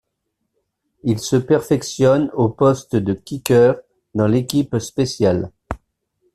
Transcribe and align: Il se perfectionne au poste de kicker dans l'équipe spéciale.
Il 1.03 1.19
se 1.19 1.35
perfectionne 1.35 2.31
au 2.33 2.49
poste 2.49 2.95
de 2.95 3.13
kicker 3.13 3.75
dans 4.15 4.25
l'équipe 4.25 4.75
spéciale. 4.79 5.51